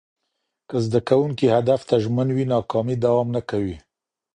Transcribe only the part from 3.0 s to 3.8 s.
دوام نه کوي.